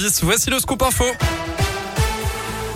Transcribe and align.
Voici 0.00 0.48
le 0.48 0.60
scoop 0.60 0.80
info. 0.82 1.06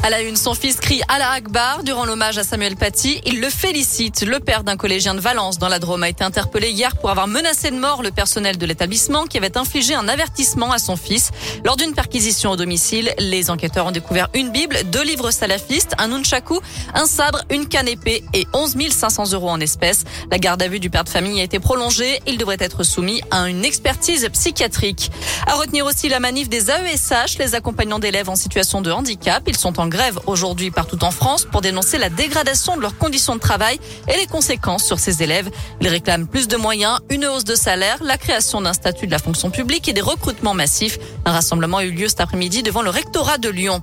À 0.05 0.11
la 0.11 0.21
une, 0.23 0.35
son 0.35 0.55
fils 0.55 0.81
crie 0.81 1.01
à 1.07 1.21
la 1.21 1.31
Akbar 1.31 1.85
durant 1.85 2.05
l'hommage 2.05 2.37
à 2.37 2.43
Samuel 2.43 2.75
Paty. 2.75 3.21
Il 3.25 3.41
le 3.41 3.49
félicite. 3.49 4.23
Le 4.23 4.41
père 4.41 4.65
d'un 4.65 4.77
collégien 4.77 5.15
de 5.15 5.21
Valence 5.21 5.61
dans 5.61 5.69
la 5.69 5.79
Drôme 5.79 6.03
a 6.03 6.09
été 6.09 6.25
interpellé 6.25 6.71
hier 6.71 6.97
pour 6.97 7.11
avoir 7.11 7.29
menacé 7.29 7.71
de 7.71 7.77
mort 7.77 8.03
le 8.03 8.11
personnel 8.11 8.59
de 8.59 8.67
l'établissement 8.67 9.27
qui 9.27 9.39
avait 9.39 9.57
infligé 9.57 9.95
un 9.95 10.09
avertissement 10.09 10.73
à 10.73 10.79
son 10.79 10.97
fils. 10.97 11.31
Lors 11.65 11.77
d'une 11.77 11.95
perquisition 11.95 12.51
au 12.51 12.57
domicile, 12.57 13.15
les 13.21 13.49
enquêteurs 13.49 13.87
ont 13.87 13.93
découvert 13.93 14.29
une 14.35 14.51
Bible, 14.51 14.77
deux 14.91 15.05
livres 15.05 15.31
salafistes, 15.31 15.95
un 15.99 16.09
nunchaku, 16.09 16.59
un 16.95 17.07
sabre, 17.07 17.43
une 17.51 17.69
canne 17.69 17.87
épée 17.87 18.25
et 18.35 18.49
11 18.55 18.75
500 18.91 19.31
euros 19.35 19.51
en 19.51 19.61
espèces. 19.61 20.03
La 20.33 20.39
garde 20.39 20.61
à 20.63 20.67
vue 20.67 20.81
du 20.81 20.91
père 20.91 21.05
de 21.05 21.11
famille 21.11 21.41
a 21.41 21.45
été 21.45 21.61
prolongée. 21.61 22.21
Il 22.27 22.39
devrait 22.39 22.57
être 22.59 22.83
soumis 22.83 23.23
à 23.31 23.49
une 23.49 23.65
expertise 23.65 24.29
psychiatrique. 24.33 25.13
À 25.47 25.55
retenir 25.55 25.87
aussi 25.87 26.09
la 26.09 26.19
manif 26.19 26.49
des 26.49 26.71
AESH, 26.73 27.39
les 27.39 27.55
accompagnants 27.55 28.01
d'élèves 28.01 28.29
en 28.29 28.35
situation 28.35 28.81
de 28.81 28.91
handicap. 28.91 29.45
Ils 29.47 29.57
sont 29.57 29.79
en 29.79 29.92
grève 29.93 30.19
aujourd'hui 30.27 30.71
partout 30.71 31.05
en 31.05 31.11
France 31.11 31.45
pour 31.45 31.61
dénoncer 31.61 31.99
la 31.99 32.09
dégradation 32.09 32.77
de 32.77 32.83
leurs 32.83 32.97
conditions 32.97 33.37
de 33.37 33.41
travail 33.41 33.79
et 34.09 34.17
les 34.17 34.27
conséquences 34.27 34.85
sur 34.85 34.99
ces 34.99 35.23
élèves. 35.23 35.51
Ils 35.81 35.89
réclament 35.89 36.27
plus 36.27 36.49
de 36.49 36.57
moyens, 36.57 36.99
une 37.11 37.27
hausse 37.27 37.45
de 37.45 37.55
salaire, 37.55 38.03
la 38.03 38.17
création 38.17 38.63
d'un 38.63 38.73
statut 38.73 39.07
de 39.07 39.13
la 39.13 39.19
fonction 39.19 39.51
publique 39.51 39.89
et 39.89 39.93
des 39.93 40.01
recrutements 40.01 40.55
massifs. 40.55 40.99
Un 41.25 41.33
rassemblement 41.33 41.77
a 41.77 41.85
eu 41.85 41.93
lieu 41.93 42.09
cet 42.09 42.21
après-midi 42.21 42.63
devant 42.63 42.83
le 42.83 42.91
rectorat 42.91 43.39
de 43.39 43.51
Lyon. 43.51 43.83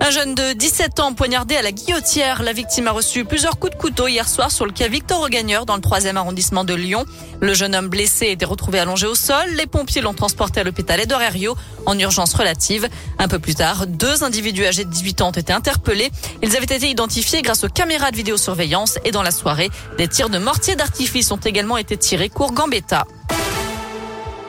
Un 0.00 0.10
jeune 0.10 0.34
de 0.34 0.52
17 0.52 1.00
ans 1.00 1.14
poignardé 1.14 1.56
à 1.56 1.62
la 1.62 1.72
guillotière. 1.72 2.42
La 2.42 2.52
victime 2.52 2.88
a 2.88 2.92
reçu 2.92 3.24
plusieurs 3.24 3.58
coups 3.58 3.72
de 3.72 3.78
couteau 3.78 4.06
hier 4.06 4.28
soir 4.28 4.50
sur 4.50 4.66
le 4.66 4.72
quai 4.72 4.88
Victor 4.88 5.22
Regagneur 5.22 5.64
dans 5.66 5.76
le 5.76 5.80
3e 5.80 6.16
arrondissement 6.16 6.64
de 6.64 6.74
Lyon. 6.74 7.04
Le 7.40 7.54
jeune 7.54 7.74
homme 7.74 7.88
blessé 7.88 8.26
été 8.26 8.44
retrouvé 8.44 8.78
allongé 8.80 9.06
au 9.06 9.14
sol. 9.14 9.48
Les 9.56 9.66
pompiers 9.66 10.02
l'ont 10.02 10.12
transporté 10.12 10.60
à 10.60 10.64
l'hôpital 10.64 11.00
Edorerio 11.00 11.56
en 11.86 11.98
urgence 11.98 12.34
relative. 12.34 12.88
Un 13.18 13.28
peu 13.28 13.38
plus 13.38 13.54
tard, 13.54 13.86
deux 13.86 14.24
individus 14.24 14.66
âgés 14.66 14.84
de 14.84 14.90
18 14.90 15.22
ans 15.22 15.28
ont 15.28 15.32
été 15.32 15.52
interpellés. 15.52 16.10
Ils 16.42 16.56
avaient 16.56 16.64
été 16.64 16.88
identifiés 16.88 17.40
grâce 17.40 17.64
aux 17.64 17.68
caméras 17.68 18.10
de 18.10 18.16
vidéosurveillance 18.16 18.98
et 19.04 19.10
dans 19.10 19.22
la 19.22 19.30
soirée, 19.30 19.70
des 19.96 20.08
tirs 20.08 20.28
de 20.28 20.38
mortier 20.38 20.76
d'artifice 20.76 21.30
ont 21.30 21.36
également 21.36 21.78
été 21.78 21.96
tirés 21.96 22.28
cours 22.28 22.52
Gambetta. 22.52 23.06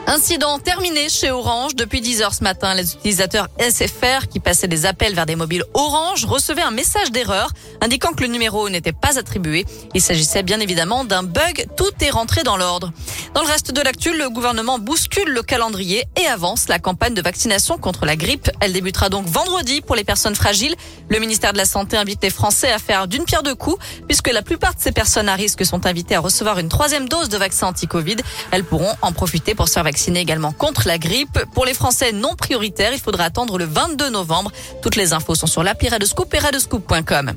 Incident 0.08 0.60
terminé 0.60 1.10
chez 1.10 1.32
Orange. 1.32 1.74
Depuis 1.76 2.00
10 2.00 2.22
heures 2.22 2.34
ce 2.36 2.44
matin, 2.44 2.76
les 2.76 2.94
utilisateurs 2.94 3.48
SFR 3.60 4.28
qui 4.30 4.40
passaient 4.40 4.68
des 4.68 4.86
appels 4.86 5.16
vers 5.16 5.26
des 5.26 5.36
mobiles 5.36 5.64
Orange 5.74 6.26
recevaient 6.26 6.62
un 6.62 6.72
message 6.72 7.12
d'erreur 7.12 7.50
indiquant 7.82 8.14
que 8.14 8.22
le 8.22 8.28
numéro 8.28 8.70
n'était 8.70 8.92
pas 8.92 9.18
attribué. 9.18 9.66
Il 9.96 10.02
s'agissait 10.02 10.44
bien 10.44 10.60
évidemment 10.60 11.06
d'un 11.06 11.24
bug. 11.24 11.66
Tout 11.76 11.92
est 12.02 12.12
rentré 12.12 12.44
dans 12.44 12.56
l'ordre. 12.56 12.94
Dans 13.34 13.42
le 13.42 13.48
reste 13.48 13.72
de 13.72 13.82
l'actu, 13.82 14.16
le 14.16 14.30
gouvernement 14.30 14.78
bouscule 14.78 15.28
le 15.28 15.42
calendrier 15.42 16.04
et 16.22 16.28
avance 16.28 16.68
la 16.68 16.78
campagne 16.78 17.16
de 17.16 17.22
vaccination 17.22 17.80
contre 17.80 18.06
la 18.06 18.16
grippe. 18.16 18.52
Elle 18.60 18.74
débutera 18.74 19.10
donc 19.10 19.26
vendredi 19.26 19.82
pour 19.82 19.96
les 19.96 20.04
personnes 20.04 20.36
fragiles. 20.36 20.76
Le 21.10 21.20
ministère 21.20 21.52
de 21.52 21.58
la 21.58 21.66
Santé 21.66 21.98
invite 21.98 22.22
les 22.22 22.30
Français 22.30 22.72
à 22.72 22.78
faire 22.78 23.08
d'une 23.08 23.24
pierre 23.24 23.44
deux 23.44 23.56
coups 23.56 23.84
puisque 24.08 24.32
la 24.32 24.44
plupart 24.44 24.76
de 24.76 24.80
ces 24.82 24.92
personnes 24.92 25.30
à 25.30 25.36
risque 25.36 25.66
sont 25.66 25.88
invitées 25.88 26.16
à 26.16 26.20
recevoir 26.20 26.60
une 26.60 26.70
troisième 26.70 27.10
dose 27.10 27.28
de 27.28 27.38
vaccin 27.38 27.68
anti-Covid. 27.68 28.18
Elles 28.52 28.64
pourront 28.64 28.94
en 29.02 29.12
profiter 29.12 29.56
pour 29.56 29.68
se 29.68 29.74
faire 29.74 29.84
vacciner 29.84 29.95
également 30.16 30.52
contre 30.52 30.88
la 30.88 30.98
grippe. 30.98 31.40
Pour 31.54 31.66
les 31.66 31.74
Français 31.74 32.12
non 32.12 32.36
prioritaires, 32.36 32.94
il 32.94 33.00
faudra 33.00 33.26
attendre 33.26 33.58
le 33.58 33.66
22 33.66 34.10
novembre. 34.10 34.52
Toutes 34.82 34.96
les 34.96 35.14
infos 35.14 35.36
sont 35.36 35.48
sur 35.48 35.64
l'appli 35.64 35.90
Radescoop 35.90 36.34
et 36.34 36.40
radescoop.com. 36.40 37.34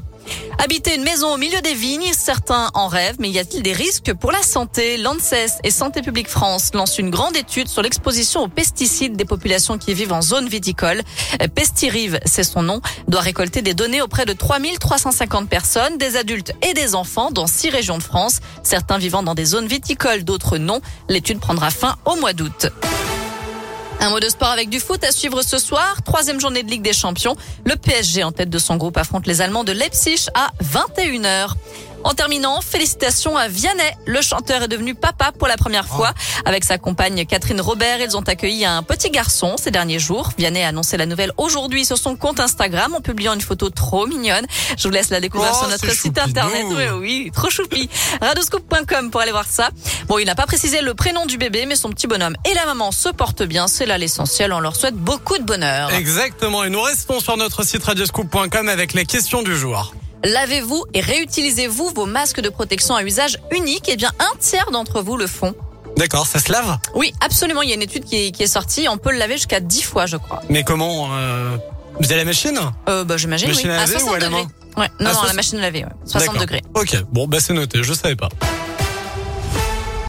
Habiter 0.58 0.94
une 0.94 1.04
maison 1.04 1.32
au 1.32 1.36
milieu 1.36 1.60
des 1.60 1.74
vignes, 1.74 2.10
certains 2.12 2.70
en 2.74 2.88
rêvent, 2.88 3.16
mais 3.18 3.30
y 3.30 3.38
a-t-il 3.38 3.62
des 3.62 3.72
risques 3.72 4.12
pour 4.14 4.32
la 4.32 4.42
santé? 4.42 4.96
L'ANSES 4.96 5.60
et 5.64 5.70
Santé 5.70 6.02
publique 6.02 6.28
France 6.28 6.70
lancent 6.74 6.98
une 6.98 7.10
grande 7.10 7.36
étude 7.36 7.68
sur 7.68 7.82
l'exposition 7.82 8.42
aux 8.42 8.48
pesticides 8.48 9.16
des 9.16 9.24
populations 9.24 9.78
qui 9.78 9.94
vivent 9.94 10.12
en 10.12 10.22
zone 10.22 10.48
viticole. 10.48 11.02
Pestirive, 11.54 12.20
c'est 12.24 12.44
son 12.44 12.62
nom, 12.62 12.80
doit 13.06 13.20
récolter 13.20 13.62
des 13.62 13.74
données 13.74 14.02
auprès 14.02 14.24
de 14.24 14.32
3350 14.32 15.48
personnes, 15.48 15.98
des 15.98 16.16
adultes 16.16 16.52
et 16.62 16.74
des 16.74 16.94
enfants 16.94 17.30
dans 17.30 17.46
six 17.46 17.70
régions 17.70 17.98
de 17.98 18.02
France, 18.02 18.40
certains 18.62 18.98
vivant 18.98 19.22
dans 19.22 19.34
des 19.34 19.44
zones 19.44 19.68
viticoles, 19.68 20.24
d'autres 20.24 20.58
non. 20.58 20.80
L'étude 21.08 21.40
prendra 21.40 21.70
fin 21.70 21.96
au 22.04 22.16
mois 22.16 22.32
d'août. 22.32 22.66
Un 24.00 24.10
mot 24.10 24.20
de 24.20 24.28
sport 24.28 24.48
avec 24.48 24.68
du 24.68 24.78
foot 24.78 25.02
à 25.02 25.10
suivre 25.10 25.42
ce 25.42 25.58
soir. 25.58 26.02
Troisième 26.04 26.40
journée 26.40 26.62
de 26.62 26.70
Ligue 26.70 26.82
des 26.82 26.92
Champions. 26.92 27.36
Le 27.64 27.74
PSG 27.74 28.22
en 28.22 28.30
tête 28.30 28.48
de 28.48 28.58
son 28.58 28.76
groupe 28.76 28.96
affronte 28.96 29.26
les 29.26 29.40
Allemands 29.40 29.64
de 29.64 29.72
Leipzig 29.72 30.28
à 30.34 30.50
21h. 30.62 31.54
En 32.04 32.14
terminant, 32.14 32.60
félicitations 32.60 33.36
à 33.36 33.48
Vianney. 33.48 33.82
Le 34.06 34.22
chanteur 34.22 34.62
est 34.62 34.68
devenu 34.68 34.94
papa 34.94 35.32
pour 35.36 35.48
la 35.48 35.56
première 35.56 35.86
fois. 35.86 36.12
Avec 36.44 36.64
sa 36.64 36.78
compagne 36.78 37.26
Catherine 37.26 37.60
Robert, 37.60 38.00
ils 38.00 38.16
ont 38.16 38.22
accueilli 38.22 38.64
un 38.64 38.82
petit 38.82 39.10
garçon 39.10 39.56
ces 39.58 39.70
derniers 39.70 39.98
jours. 39.98 40.30
Vianney 40.38 40.62
a 40.64 40.68
annoncé 40.68 40.96
la 40.96 41.06
nouvelle 41.06 41.32
aujourd'hui 41.36 41.84
sur 41.84 41.98
son 41.98 42.16
compte 42.16 42.40
Instagram 42.40 42.94
en 42.94 43.00
publiant 43.00 43.34
une 43.34 43.40
photo 43.40 43.68
trop 43.68 44.06
mignonne. 44.06 44.46
Je 44.76 44.84
vous 44.84 44.90
laisse 44.90 45.10
la 45.10 45.20
découvrir 45.20 45.50
Oh, 45.54 45.58
sur 45.58 45.68
notre 45.68 45.90
site 45.90 46.18
choupinou. 46.18 46.28
internet. 46.28 46.64
Oui, 46.70 46.84
oui, 47.00 47.30
trop 47.34 47.50
choupi. 47.50 47.90
Radoscoop.com 48.22 49.10
pour 49.10 49.20
aller 49.20 49.32
voir 49.32 49.46
ça. 49.46 49.70
Bon, 50.06 50.18
il 50.18 50.24
n'a 50.26 50.34
pas 50.34 50.46
précisé 50.46 50.80
le 50.80 50.94
prénom 50.94 51.26
du 51.26 51.36
bébé, 51.36 51.66
mais 51.66 51.76
son 51.76 51.90
petit 51.90 52.06
bonhomme 52.06 52.36
et 52.48 52.54
la 52.54 52.64
maman 52.66 52.92
se 52.92 53.08
portent 53.08 53.42
bien. 53.42 53.66
C'est 53.68 53.86
là 53.86 53.98
l'essentiel. 53.98 54.52
On 54.52 54.60
leur 54.60 54.76
souhaite 54.76 54.94
beaucoup 54.96 55.36
de 55.38 55.42
bonheur. 55.44 55.92
Exactement. 55.92 56.64
Et 56.64 56.70
nous 56.70 56.80
restons 56.82 57.20
sur 57.20 57.36
notre 57.36 57.64
site 57.64 57.84
radioscoop.com 57.84 58.68
avec 58.68 58.92
les 58.94 59.04
questions 59.04 59.42
du 59.42 59.56
jour. 59.56 59.92
Lavez-vous 60.24 60.84
et 60.94 61.00
réutilisez-vous 61.00 61.90
vos 61.94 62.06
masques 62.06 62.40
de 62.40 62.48
protection 62.48 62.94
à 62.96 63.02
usage 63.02 63.38
unique? 63.50 63.84
Eh 63.88 63.96
bien, 63.96 64.10
un 64.18 64.36
tiers 64.40 64.70
d'entre 64.72 65.00
vous 65.02 65.16
le 65.16 65.26
font. 65.26 65.54
D'accord, 65.96 66.26
ça 66.26 66.38
se 66.38 66.50
lave? 66.52 66.78
Oui, 66.94 67.12
absolument. 67.20 67.62
Il 67.62 67.68
y 67.68 67.72
a 67.72 67.74
une 67.74 67.82
étude 67.82 68.04
qui 68.04 68.26
est, 68.26 68.30
qui 68.30 68.42
est 68.42 68.46
sortie. 68.48 68.86
On 68.88 68.98
peut 68.98 69.10
le 69.12 69.18
laver 69.18 69.34
jusqu'à 69.34 69.60
10 69.60 69.82
fois, 69.82 70.06
je 70.06 70.16
crois. 70.16 70.42
Mais 70.48 70.62
comment 70.64 71.08
euh... 71.12 71.56
Vous 72.00 72.06
avez 72.12 72.20
la 72.20 72.24
machine? 72.24 72.58
Euh, 72.88 73.02
bah, 73.04 73.16
j'imagine, 73.16 73.48
oui. 73.48 73.54
Machine 73.54 73.70
à 73.70 73.74
À 73.74 73.78
laver 73.80 73.92
60 73.98 74.10
ou 74.10 74.14
à 74.14 74.18
la 74.18 74.26
degrés. 74.26 74.42
main 74.42 74.82
Ouais, 74.82 74.88
non, 75.00 75.06
À 75.06 75.08
non, 75.08 75.14
60 75.14 75.26
la 75.28 75.32
machine 75.34 75.58
à 75.58 75.62
laver, 75.62 75.84
ouais. 75.84 75.90
60 76.04 76.26
D'accord. 76.28 76.40
degrés. 76.42 76.62
Ok, 76.74 76.96
bon, 77.10 77.26
bah 77.26 77.38
c'est 77.40 77.52
noté, 77.54 77.82
je 77.82 77.92
savais 77.92 78.14
pas. 78.14 78.28